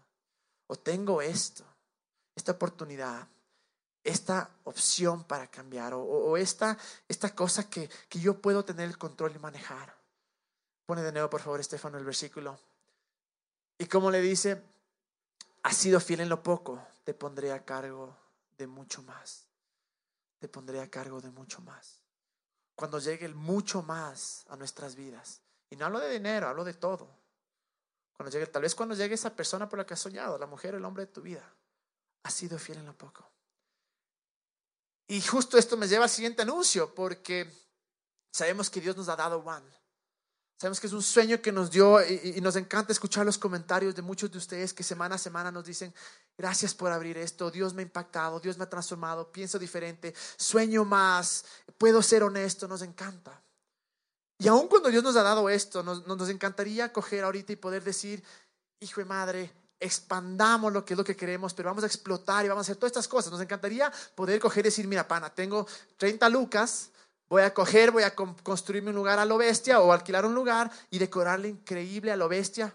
[0.65, 1.63] O tengo esto,
[2.35, 3.27] esta oportunidad,
[4.05, 6.77] esta opción para cambiar, o, esta,
[7.09, 9.93] esta cosa que, que yo puedo tener el control y manejar.
[10.85, 12.57] Pone de nuevo, por favor, Estefano, el versículo.
[13.77, 14.63] Y como le dice,
[15.63, 18.15] has sido fiel en lo poco, te pondré a cargo
[18.57, 19.47] de mucho más.
[20.39, 22.05] Te pondré a cargo de mucho más
[22.75, 25.41] cuando llegue el mucho más a nuestras vidas.
[25.69, 27.09] Y no hablo de dinero, hablo de todo.
[28.15, 30.75] Cuando llegue, tal vez cuando llegue esa persona por la que has soñado, la mujer,
[30.75, 31.43] el hombre de tu vida,
[32.23, 33.27] has sido fiel en lo poco.
[35.07, 37.51] Y justo esto me lleva al siguiente anuncio, porque
[38.31, 39.69] sabemos que Dios nos ha dado one.
[40.57, 44.01] Sabemos que es un sueño que nos dio y, nos encanta escuchar los comentarios de
[44.01, 45.93] muchos de ustedes que semana a semana nos dicen,
[46.37, 50.85] gracias por abrir esto, Dios me ha impactado, Dios me ha transformado, pienso diferente, sueño
[50.85, 51.43] más,
[51.77, 53.43] puedo ser honesto, nos encanta.
[54.39, 57.83] Y aun cuando Dios nos ha dado esto, nos, nos encantaría coger ahorita y poder
[57.83, 58.23] decir,
[58.79, 62.49] hijo de madre, expandamos lo que es lo que queremos, pero vamos a explotar y
[62.49, 63.31] vamos a hacer todas estas cosas.
[63.31, 66.91] Nos encantaría poder coger y decir, mira, pana, tengo 30 lucas,
[67.27, 70.69] Voy a coger, voy a construirme un lugar a lo bestia o alquilar un lugar
[70.91, 72.73] y decorarle increíble a lo bestia.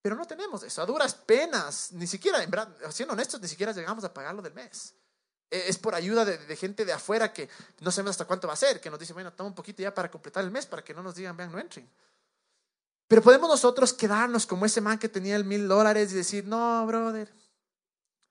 [0.00, 3.72] Pero no tenemos eso, a duras penas, ni siquiera, en verdad, siendo honestos, ni siquiera
[3.72, 4.94] llegamos a pagarlo del mes.
[5.50, 7.48] E, es por ayuda de, gente de afuera que
[7.80, 9.92] no sabemos hasta cuánto va a ser, que nos dice, bueno, toma un poquito ya
[9.92, 11.90] para completar el mes, para que no nos digan, vean, no entren.
[13.08, 16.84] Pero podemos nosotros quedarnos como ese man que tenía el mil dólares y decir, no,
[16.86, 17.32] brother,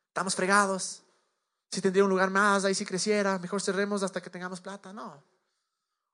[0.10, 1.04] estamos fregados,
[1.72, 5.24] si tendría un lugar más, ahí si creciera, mejor cerremos hasta que tengamos plata, no.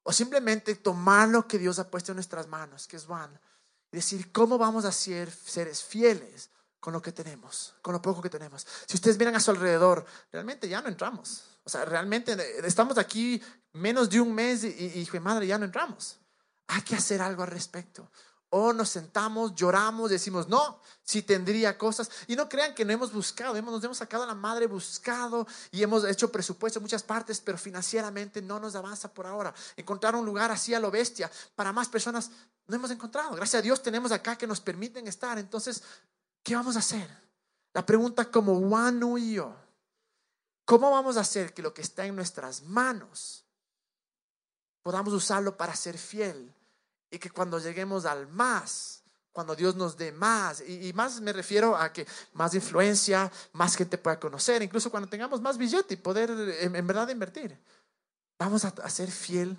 [0.03, 3.39] O simplemente tomar lo que Dios ha puesto en nuestras manos, que es van,
[3.91, 8.21] y decir, ¿cómo vamos a ser seres fieles con lo que tenemos, con lo poco
[8.21, 8.65] que tenemos?
[8.87, 11.43] Si ustedes miran a su alrededor, realmente ya no entramos.
[11.63, 13.41] O sea, realmente estamos aquí
[13.73, 16.17] menos de un mes y, hijo de madre, ya no entramos.
[16.67, 18.09] Hay que hacer algo al respecto.
[18.53, 22.11] O nos sentamos, lloramos, decimos, no, si tendría cosas.
[22.27, 25.47] Y no crean que no hemos buscado, hemos, nos hemos sacado a la madre buscado
[25.71, 29.53] y hemos hecho presupuesto en muchas partes, pero financieramente no nos avanza por ahora.
[29.77, 32.29] Encontrar un lugar así a lo bestia para más personas
[32.67, 33.35] no hemos encontrado.
[33.35, 35.37] Gracias a Dios tenemos acá que nos permiten estar.
[35.37, 35.81] Entonces,
[36.43, 37.09] ¿qué vamos a hacer?
[37.73, 39.55] La pregunta como Juan y yo,
[40.65, 43.45] ¿cómo vamos a hacer que lo que está en nuestras manos
[44.83, 46.53] podamos usarlo para ser fiel?
[47.11, 51.75] Y que cuando lleguemos al más, cuando Dios nos dé más, y, más me refiero
[51.75, 56.31] a que más influencia, más gente pueda conocer, incluso cuando tengamos más billete y poder
[56.31, 57.57] en, verdad invertir,
[58.39, 59.57] vamos a, ser fiel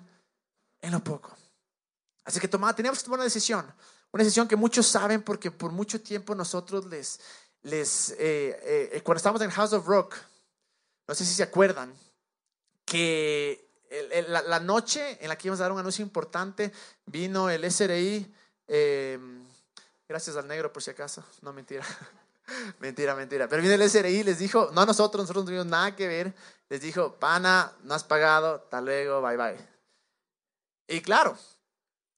[0.81, 1.31] en lo poco.
[2.25, 3.65] Así que toma, teníamos que tomar una decisión,
[4.11, 7.19] una decisión que muchos saben porque por mucho tiempo nosotros les,
[7.61, 10.15] les eh, eh, cuando estábamos en House of Rock,
[11.07, 11.93] no sé si se acuerdan,
[12.85, 13.72] que
[14.27, 16.71] la, noche en la que íbamos a dar un anuncio importante,
[17.05, 18.33] vino el SRI,
[18.67, 19.19] eh,
[20.07, 21.85] gracias al negro por si acaso, no mentira,
[22.79, 25.95] mentira, mentira, pero vino el SRI les dijo, no a nosotros, nosotros no tuvimos nada
[25.95, 26.33] que ver,
[26.69, 29.57] les dijo, pana, no has pagado, hasta luego, bye bye.
[30.87, 31.37] Y claro,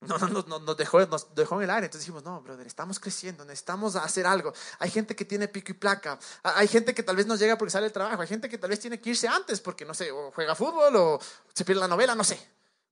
[0.06, 1.86] no, no, no, nos, dejó, nos dejó en el aire.
[1.86, 4.52] Entonces dijimos, no, brother, estamos creciendo, necesitamos hacer algo.
[4.78, 6.18] Hay gente que tiene pico y placa.
[6.42, 8.20] Hay gente que tal vez no llega porque sale el trabajo.
[8.22, 10.96] Hay gente que tal vez tiene que irse antes porque, no sé, o juega fútbol
[10.96, 11.20] o
[11.52, 12.38] se pierde la novela, no sé.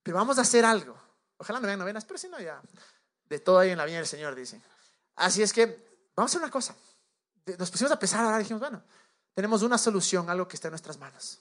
[0.03, 0.95] Pero vamos a hacer algo.
[1.37, 2.61] Ojalá no vean novelas, pero si no, ya.
[3.27, 4.61] De todo ahí en la viña del Señor, dicen.
[5.15, 5.65] Así es que
[6.15, 6.75] vamos a hacer una cosa.
[7.57, 8.81] Nos pusimos a pensar ahora dijimos, bueno,
[9.33, 11.39] tenemos una solución, algo que está en nuestras manos.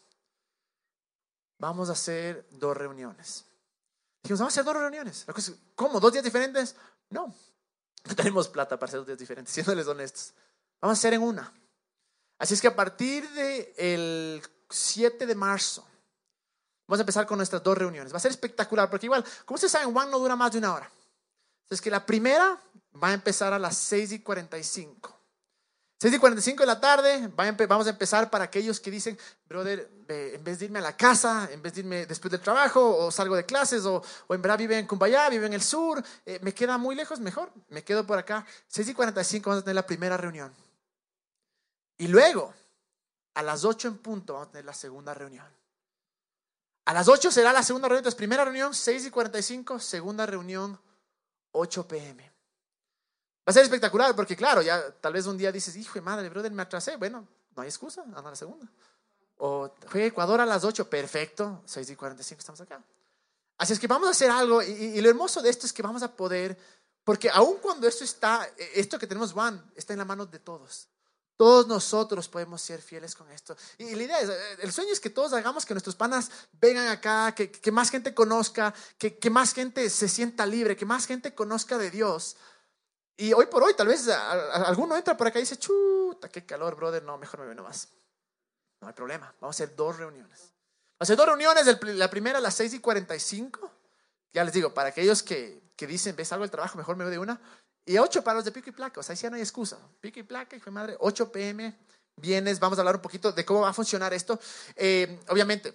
[1.59, 3.45] Vamos a hacer dos reuniones.
[4.25, 5.27] Dijimos, vamos a hacer dos reuniones.
[5.75, 6.01] ¿Cómo?
[6.01, 6.75] ¿Dos días diferentes?
[7.11, 7.27] No,
[8.05, 10.33] no tenemos plata para hacer dos días diferentes, siéndoles honestos.
[10.81, 11.53] Vamos a hacer en una.
[12.39, 15.87] Así es que a partir del 7 de marzo,
[16.87, 18.15] vamos a empezar con nuestras dos reuniones.
[18.15, 20.73] Va a ser espectacular, porque igual, como ustedes saben, One no dura más de una
[20.73, 20.91] hora.
[21.65, 22.59] Entonces, que la primera
[23.03, 25.21] va a empezar a las 6 y 45.
[26.05, 27.31] 6 y 45 de la tarde,
[27.67, 31.49] vamos a empezar para aquellos que dicen, brother, en vez de irme a la casa,
[31.51, 34.79] en vez de irme después del trabajo, o salgo de clases, o, en verdad vive
[34.79, 38.19] en Cumbayá, vive en el sur, eh, me queda muy lejos, mejor, me quedo por
[38.19, 38.45] acá.
[38.69, 40.53] 6 y 45 vamos a tener la primera reunión.
[41.97, 42.53] Y luego,
[43.33, 45.47] a las 8 en punto, vamos a tener la segunda reunión.
[46.85, 50.79] A las 8 será la segunda reunión, entonces primera reunión, 6 y 45, segunda reunión,
[51.53, 52.34] 8 pm.
[53.47, 56.31] Va a ser espectacular porque, claro, ya tal vez un día dices, hijo de madre,
[56.31, 56.97] brother, me atrasé.
[56.97, 58.67] Bueno, no hay excusa, anda la segunda.
[59.37, 62.83] O fue Ecuador a las 8, perfecto, 6 y 45 estamos acá.
[63.59, 66.03] Así es que vamos a hacer algo y, lo hermoso de esto es que vamos
[66.03, 66.59] a poder,
[67.05, 70.89] porque aun cuando esto está, esto que tenemos Juan, está en la mano de todos.
[71.37, 73.57] Todos nosotros podemos ser fieles con esto.
[73.79, 74.31] Y, la idea es,
[74.61, 78.15] el sueño es que todos hagamos que nuestros panas vengan acá, que, que más gente
[78.15, 82.37] conozca, que, que, más gente se sienta libre, que más gente conozca de Dios.
[83.17, 86.75] Y hoy por hoy, tal vez alguno entra por acá y dice, chuta, qué calor,
[86.75, 87.89] brother, no, mejor me voy nomás.
[88.81, 90.41] No hay problema, vamos a hacer dos reuniones.
[90.41, 93.71] Vamos a hacer dos reuniones, la primera a las 6 y 45.
[94.33, 97.13] Ya les digo, para aquellos que, que dicen, ves algo del trabajo, mejor me voy
[97.13, 97.41] de una.
[97.87, 99.79] Y 8 para los de pico y placa, o sea, ahí ya no hay excusa.
[100.01, 101.77] Pico y placa, hijo de madre, 8 pm,
[102.17, 104.41] vienes, vamos a hablar un poquito de cómo va a funcionar esto.
[104.75, 105.73] Eh, obviamente,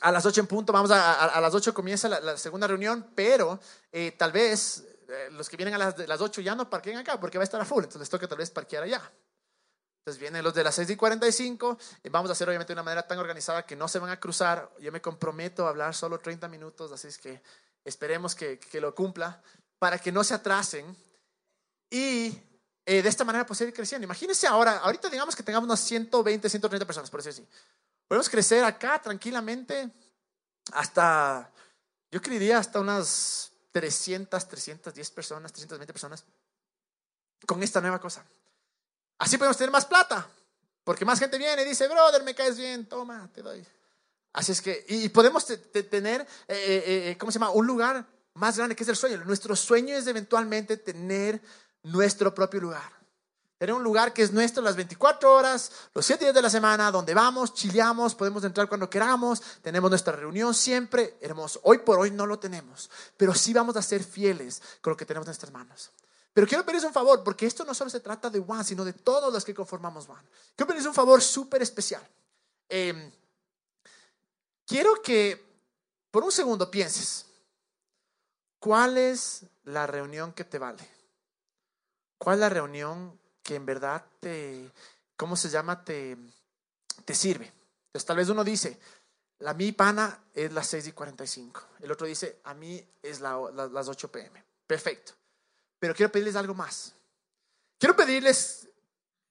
[0.00, 3.60] a las 8 en punto, vamos a, a, las 8 comienza la, segunda reunión, pero
[3.92, 7.18] eh, tal vez eh, los que vienen a las, las 8 ya no parqueen acá
[7.18, 9.02] porque va a estar a full, entonces les toca tal vez parquear allá.
[10.00, 12.82] Entonces vienen los de las 6 y 45 y vamos a hacer obviamente de una
[12.82, 14.70] manera tan organizada que no se van a cruzar.
[14.80, 17.42] Yo me comprometo a hablar solo 30 minutos, así es que
[17.84, 19.42] esperemos que, que lo cumpla
[19.78, 20.96] para que no se atrasen
[21.90, 22.38] y
[22.84, 24.04] eh, de esta manera pues ir creciendo.
[24.04, 27.52] Imagínense ahora, ahorita digamos que tengamos unas 120, 130 personas, por decir así.
[28.06, 29.90] Podemos crecer acá tranquilamente
[30.72, 31.50] hasta,
[32.10, 36.24] yo creería hasta unas 300, 310 personas, 320 personas
[37.46, 38.24] con esta nueva cosa.
[39.18, 40.28] Así podemos tener más plata,
[40.84, 43.66] porque más gente viene y dice, brother, me caes bien, toma, te doy.
[44.32, 47.50] Así es que, y podemos tener, eh, eh, eh, ¿cómo se llama?
[47.50, 49.16] Un lugar más grande que es el sueño.
[49.24, 51.40] Nuestro sueño es eventualmente tener
[51.82, 52.97] nuestro propio lugar.
[53.58, 56.92] Tener un lugar que es nuestro las 24 horas, los 7 días de la semana,
[56.92, 61.60] donde vamos, chileamos, podemos entrar cuando queramos, tenemos nuestra reunión siempre, hermoso.
[61.64, 65.04] Hoy por hoy no lo tenemos, pero sí vamos a ser fieles con lo que
[65.04, 65.90] tenemos en nuestras manos.
[66.32, 68.92] Pero quiero pedirles un favor, porque esto no solo se trata de Juan, sino de
[68.92, 70.24] todos los que conformamos Juan.
[70.54, 72.06] Quiero pedirles un favor súper especial.
[72.68, 73.10] Em,
[74.64, 75.44] quiero que
[76.12, 77.26] por un segundo pienses,
[78.60, 80.88] ¿cuál es la reunión que te vale?
[82.18, 84.70] ¿Cuál es la reunión que en verdad te,
[85.16, 85.82] ¿cómo se llama?
[85.82, 86.18] Te,
[87.06, 87.50] te sirve.
[87.86, 88.78] Entonces tal vez uno dice,
[89.38, 91.62] la mi pana es las 6 y 45.
[91.80, 93.38] El otro dice, a mí es la,
[93.72, 94.44] las 8 pm.
[94.66, 95.14] Perfecto.
[95.78, 96.92] Pero quiero pedirles algo más.
[97.78, 98.68] Quiero pedirles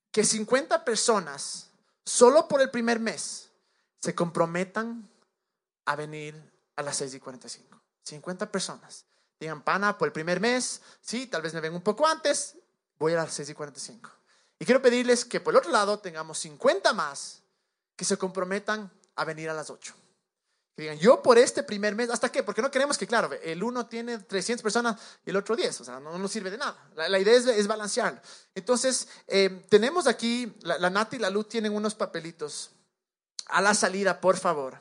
[0.10, 1.70] que 50 personas,
[2.04, 3.52] solo por el primer mes,
[4.00, 5.08] se comprometan
[5.86, 6.34] a venir
[6.76, 7.80] a las 6 y 45.
[8.02, 9.06] 50 personas.
[9.40, 12.58] Digan, pana, por el primer mes, sí, tal vez me ven un poco antes,
[13.00, 14.10] voy a las 6 y 45.
[14.60, 17.42] Y quiero pedirles que por el otro lado tengamos 50 más
[17.96, 19.94] que se comprometan a venir a las 8.
[20.76, 22.44] Que digan, yo por este primer mes, ¿hasta qué?
[22.44, 25.84] Porque no queremos que, claro, el uno tiene 300 personas y el otro 10, o
[25.84, 26.78] sea, no nos sirve de nada.
[26.96, 28.22] La, idea es, es, balancear.
[28.54, 32.72] Entonces, eh, tenemos aquí, la, la Nati y la Luz tienen unos papelitos.
[33.48, 34.80] A la salida, por favor.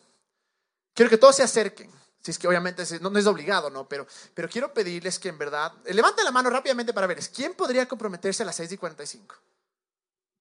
[0.92, 1.90] Quiero que todos se acerquen.
[2.26, 3.88] Si es que obviamente no, es obligado, ¿no?
[3.88, 7.86] Pero, pero quiero pedirles que en verdad, levanten la mano rápidamente para ver, ¿quién podría
[7.86, 9.36] comprometerse a las 6 y 45?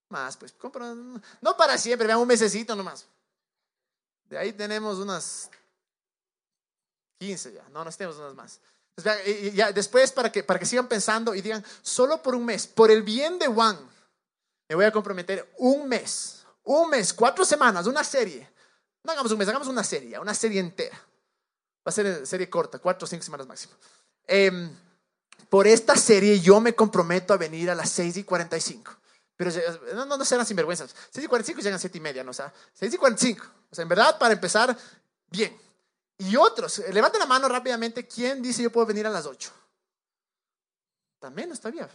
[0.09, 0.55] Más, pues,
[1.41, 3.05] no para siempre, vean un mesecito nomás.
[4.23, 5.51] De ahí tenemos unas
[7.19, 8.59] 15 ya, no, nos tenemos unas más.
[9.53, 12.89] ya, después para que, para que sigan pensando y digan, solo por un mes, por
[12.89, 13.77] el bien de Juan,
[14.67, 18.49] me voy a comprometer un mes, un mes, cuatro semanas, una serie.
[19.03, 20.99] No hagamos un mes, hagamos una serie, una serie entera.
[21.85, 23.73] Va a ser serie corta, cuatro o cinco semanas máximo.
[24.25, 24.69] Em,
[25.49, 28.91] por esta serie yo me comprometo a venir a las 6 y 45.
[29.37, 29.51] Pero
[29.93, 30.95] no, no, no serán sinvergüenzas.
[31.11, 32.31] 6 y 45 llegan a 7 y media, ¿no?
[32.31, 33.45] O sea, 6 y 45.
[33.69, 34.75] O sea, en verdad, para empezar,
[35.29, 35.55] bien.
[36.17, 38.07] Y otros, levanten la mano rápidamente.
[38.07, 39.51] ¿Quién dice yo puedo venir a las 8?
[41.19, 41.87] También no está bien.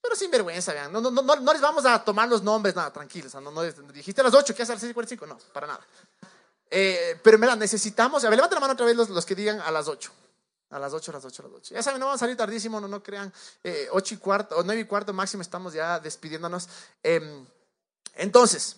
[0.00, 0.92] Pero sin vergüenza, vean.
[0.92, 3.34] No, no, no, no les vamos a tomar los nombres, nada, tranquilos.
[3.34, 5.26] No, no, dijiste a las 8, ¿qué haces a las 6 y 45?
[5.26, 5.84] No, para nada.
[6.70, 8.24] Eh, pero en verdad, necesitamos.
[8.24, 10.10] A ver, levanten la mano otra vez los, los que digan a las 8.
[10.70, 11.74] A las 8, a las 8, a las 8.
[11.74, 13.32] Ya saben, no vamos a salir tardísimo, no, no crean.
[13.62, 16.68] Eh, 8 y cuarto, o 9 y cuarto máximo, estamos ya despidiéndonos.
[17.02, 17.44] Eh,
[18.14, 18.76] entonces,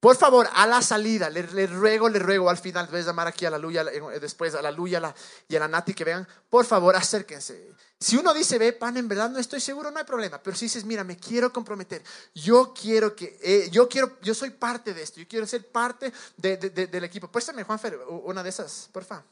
[0.00, 3.26] por favor, a la salida, le, le, ruego, le ruego, al final, voy a llamar
[3.26, 5.14] aquí a la Luya, eh, después a la Luya
[5.46, 7.74] y a la Nati que vean, por favor, acérquense.
[7.98, 10.42] Si uno dice, ve, pan, en verdad no estoy seguro, no hay problema.
[10.42, 12.02] Pero si dices, mira, me quiero comprometer,
[12.34, 16.10] yo quiero que, eh, yo quiero, yo soy parte de esto, yo quiero ser parte
[16.38, 17.30] de, de, del equipo.
[17.30, 19.24] Préstame, Juanfer, una de esas, por favor.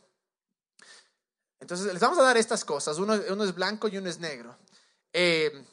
[1.61, 2.99] Entonces les vamos a dar estas cosas.
[2.99, 4.55] Uno, uno es blanco y uno es negro.
[5.15, 5.65] Eh,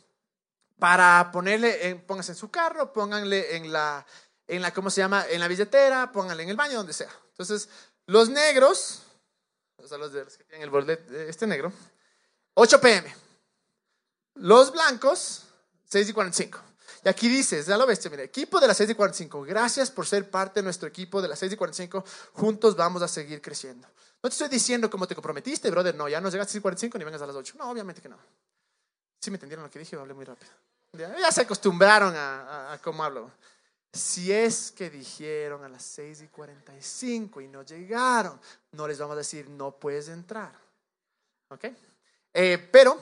[0.80, 4.06] para ponerle, en, pónganse en su carro, pónganle en la,
[4.48, 5.26] en la, ¿cómo se llama?
[5.30, 7.10] En la billetera, pónganle en el baño, donde sea.
[7.30, 7.70] Entonces,
[8.06, 9.02] los negros,
[9.78, 11.72] o sea, los, de, los que tienen el borde, este negro,
[12.54, 13.16] 8 pm.
[14.36, 15.44] Los blancos,
[15.90, 16.60] 6 y 45.
[17.04, 20.08] Y aquí dices, ya lo ves, mira, equipo de las 6 y 45, gracias por
[20.08, 22.04] ser parte de nuestro equipo de las 6 y 45,
[22.34, 23.88] juntos vamos a seguir creciendo.
[24.24, 26.98] No te estoy diciendo como te comprometiste, brother, no, ya no llegaste a las 45
[26.98, 27.56] ni vengas a las 8.
[27.60, 28.18] No, obviamente que no.
[29.20, 29.96] ¿Sí me entendieron lo que dije?
[29.96, 30.52] Hablé muy rápido.
[30.94, 33.30] Ya, se acostumbraron a, a, cómo hablo.
[33.96, 38.38] Si es que dijeron a las 6 y 45 y no llegaron,
[38.74, 40.54] no les vamos a decir, no puedes entrar.
[41.48, 41.66] ¿Ok?
[42.34, 43.00] Eh, pero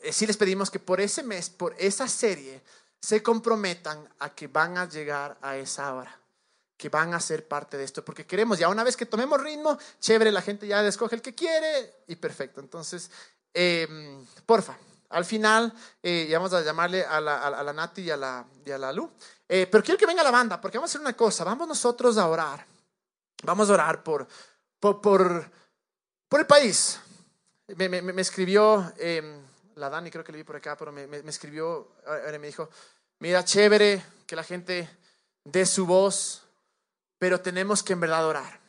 [0.00, 2.60] eh, sí les pedimos que por ese mes, por esa serie,
[3.00, 6.18] se comprometan a que van a llegar a esa hora,
[6.76, 9.78] que van a ser parte de esto, porque queremos, ya una vez que tomemos ritmo,
[10.00, 12.60] chévere, la gente ya escoge el que quiere y perfecto.
[12.60, 13.12] Entonces,
[13.52, 14.76] em, porfa,
[15.14, 15.72] al final,
[16.02, 18.92] eh, vamos a llamarle a la, a la Nati y a la, y a la
[18.92, 19.10] Lu.
[19.48, 22.18] Eh, pero quiero que venga la banda, porque vamos a hacer una cosa, vamos nosotros
[22.18, 22.66] a orar.
[23.42, 24.26] Vamos a orar por,
[24.78, 25.50] por, por,
[26.40, 27.00] el país.
[27.76, 29.40] Me, escribió eh,
[29.76, 31.92] la Dani, creo que le vi por acá, pero me, me, escribió,
[32.40, 32.68] me dijo,
[33.20, 34.88] Mira, chévere que la gente
[35.44, 36.42] dé su voz,
[37.18, 38.60] pero tenemos que en verdad orar.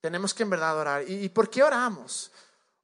[0.00, 1.08] Tenemos que en verdad orar.
[1.08, 2.32] ¿Y, por qué oramos?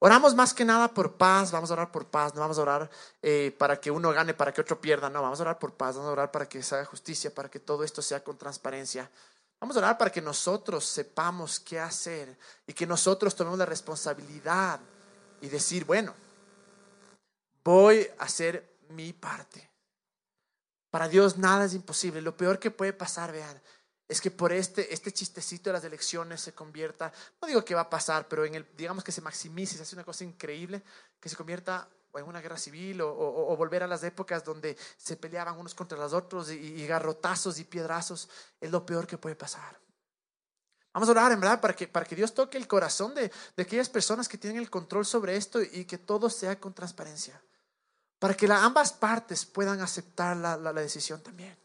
[0.00, 2.90] Oramos más que nada por paz, vamos a orar por paz, no vamos a orar
[3.20, 5.96] eh, para que uno gane, para que otro pierda, no, vamos a orar por paz,
[5.96, 9.10] vamos a orar para que se haga justicia, para que todo esto sea con transparencia.
[9.60, 14.78] Vamos a orar para que nosotros sepamos qué hacer y que nosotros tomemos la responsabilidad
[15.40, 16.14] y decir, bueno,
[17.64, 19.68] voy a hacer mi parte.
[20.90, 22.22] Para Dios nada es imposible.
[22.22, 23.60] Lo peor que puede pasar, vean,
[24.08, 27.82] es que por este, este chistecito de las elecciones se convierta, no digo que va
[27.82, 30.82] a pasar, pero en el, digamos que se maximice, se hace una cosa increíble,
[31.20, 35.58] que se convierta en una guerra civil o, volver a las épocas donde se peleaban
[35.58, 38.28] unos contra los otros y, garrotazos y piedrazos,
[38.60, 39.78] es lo peor que puede pasar.
[40.92, 43.62] Vamos a orar, en verdad, para que, para que Dios toque el corazón de, de
[43.62, 47.40] aquellas personas que tienen el control sobre esto y que todo sea con transparencia
[48.18, 51.56] para que ambas partes puedan aceptar la, decisión también,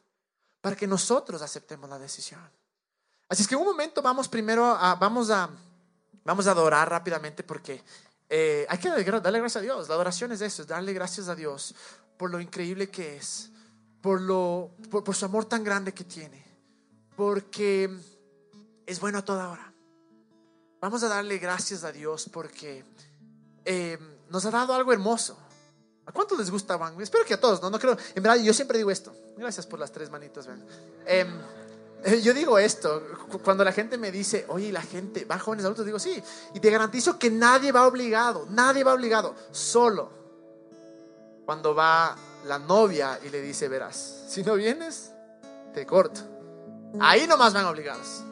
[0.64, 2.40] para que nosotros aceptemos la decisión.
[3.28, 5.50] Así es que en un momento vamos primero a, vamos a,
[6.24, 7.84] vamos a adorar rápidamente porque
[8.30, 9.90] eh, hay que darle, gracias a Dios.
[9.90, 11.76] La adoración es eso, es darle gracias a Dios
[12.16, 13.52] por lo increíble que es,
[14.00, 16.42] por, lo, por, su amor tan grande que tiene,
[17.18, 17.94] porque
[18.86, 19.74] es bueno a toda hora.
[20.80, 22.86] Vamos a darle gracias a Dios porque
[23.66, 23.98] eh,
[24.30, 25.38] nos ha dado algo hermoso
[26.06, 27.00] ¿A cuántos les gusta Van?
[27.02, 27.70] Espero que a todos, ¿no?
[27.70, 27.98] No creo.
[28.14, 29.14] En verdad, yo siempre digo esto.
[29.38, 30.48] Gracias por las tres manitos,
[31.06, 31.28] em,
[32.04, 33.02] eh, yo digo esto,
[33.44, 36.22] cuando la gente me dice, oye, la gente va jóvenes adultos, digo, sí.
[36.54, 39.34] Y te garantizo que nadie va obligado, nadie va obligado.
[39.52, 40.10] Solo
[41.46, 45.12] cuando va la novia y le dice, verás, si no vienes,
[45.74, 46.22] te corto.
[47.00, 48.24] Ahí nomás van obligados.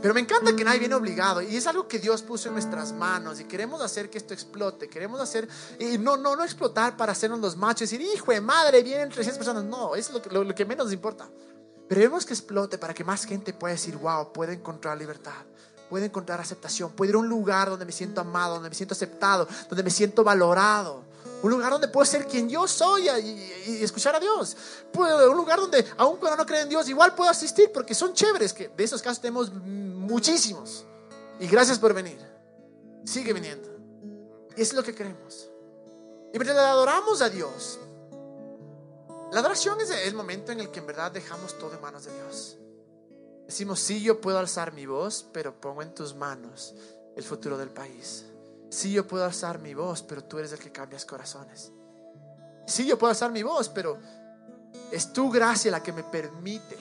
[0.00, 2.92] Pero me encanta que nadie viene obligado y es algo que Dios puso en nuestras
[2.92, 5.46] manos y queremos hacer que esto explote, queremos hacer,
[5.78, 9.10] y no, no, no explotar para hacernos los machos y decir, hijo de madre, vienen
[9.10, 11.28] 300 personas, no, es lo que, lo, que menos nos importa.
[11.86, 15.44] Pero queremos que explote para que más gente pueda decir, wow, puede encontrar libertad,
[15.90, 18.94] puede encontrar aceptación, puede ir a un lugar donde me siento amado, donde me siento
[18.94, 21.09] aceptado, donde me siento valorado.
[21.42, 24.56] Un lugar donde puedo ser quien yo soy y, escuchar a Dios.
[24.94, 28.52] Un lugar donde, aun cuando no creen en Dios, igual puedo asistir porque son chéveres,
[28.52, 30.84] que de esos casos tenemos muchísimos.
[31.38, 32.18] Y gracias por venir.
[33.04, 33.68] Sigue viniendo.
[34.56, 35.48] Y es lo que queremos.
[36.32, 37.78] Y mientras adoramos a Dios,
[39.32, 42.12] la adoración es el momento en el que en verdad dejamos todo en manos de
[42.12, 42.58] Dios.
[43.46, 46.74] Decimos, sí, yo puedo alzar mi voz, pero pongo en tus manos
[47.16, 48.26] el futuro del país.
[48.70, 51.72] Sí, yo puedo alzar mi voz, pero tú eres el que cambias corazones.
[52.66, 53.98] Sí, yo puedo alzar mi voz, pero
[54.92, 56.78] es tu gracia la que me permite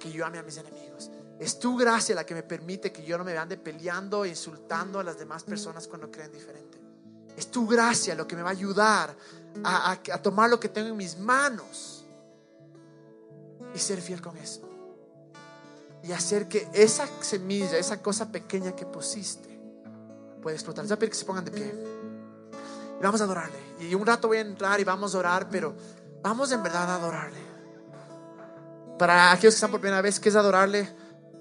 [0.00, 1.10] que yo ame a mis enemigos.
[1.38, 4.98] Es tu gracia la que me permite que yo no me ande peleando e insultando
[4.98, 6.76] a las demás personas cuando creen diferente.
[7.36, 9.14] Es tu gracia lo que me va a ayudar
[9.62, 12.04] a, a tomar lo que tengo en mis manos
[13.72, 14.62] y ser fiel con eso.
[16.02, 19.47] Y hacer que esa semilla, esa cosa pequeña que pusiste,
[20.40, 20.84] puede explotar.
[20.84, 21.74] Les voy a pedir que se pongan de pie.
[22.98, 23.58] Y vamos a adorarle.
[23.80, 25.74] Y un rato voy a entrar y vamos a orar, pero
[26.22, 27.38] vamos en verdad a adorarle.
[28.98, 30.92] Para aquellos que están por primera vez, ¿qué es adorarle?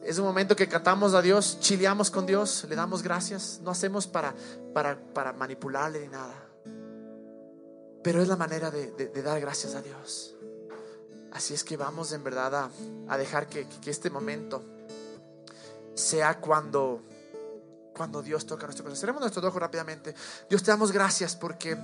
[0.03, 3.59] Es un momento que cantamos a Dios, chileamos con Dios, le damos gracias.
[3.63, 4.33] No hacemos para,
[4.73, 6.35] para, para manipularle ni nada.
[8.03, 10.35] Pero es la manera de, de, dar gracias a Dios.
[11.33, 12.71] Así es que vamos en verdad a,
[13.09, 14.63] a dejar que, que este momento
[15.93, 17.01] sea cuando
[17.97, 18.99] cuando Dios toca nuestro corazón.
[19.01, 20.13] Cerremos nuestros ojos rápidamente.
[20.47, 21.77] Dios, te damos gracias porque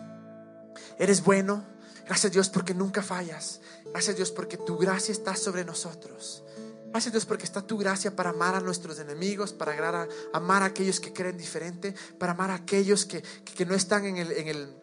[1.00, 1.66] eres bueno.
[2.06, 3.60] Gracias Dios porque nunca fallas.
[3.86, 6.44] Gracias Dios porque tu gracia está sobre nosotros.
[6.90, 11.00] Gracias Dios porque está tu gracia para amar a nuestros enemigos, para amar a aquellos
[11.00, 13.24] que creen diferente, para amar a aquellos que,
[13.66, 14.78] no están en el, en el,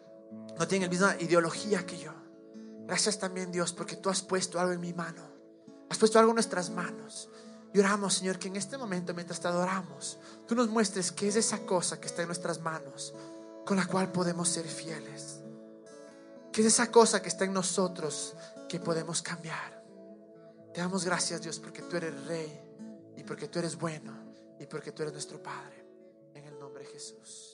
[0.59, 2.11] no tienen la misma ideología que yo.
[2.85, 5.23] Gracias también Dios porque tú has puesto algo en mi mano.
[5.89, 7.29] Has puesto algo en nuestras manos.
[7.73, 10.17] Y oramos, Señor, que en este momento, mientras te adoramos,
[10.47, 13.13] tú nos muestres qué es esa cosa que está en nuestras manos,
[13.65, 15.39] con la cual podemos ser fieles.
[16.51, 18.35] ¿Qué es esa cosa que está en nosotros
[18.67, 19.81] que podemos cambiar?
[20.73, 22.61] Te damos gracias, Dios, porque tú eres rey
[23.15, 25.85] y porque tú eres bueno y porque tú eres nuestro Padre.
[26.33, 27.50] En el nombre de Jesús.